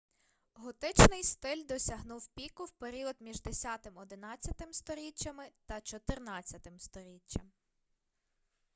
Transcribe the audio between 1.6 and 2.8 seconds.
досягнув піку в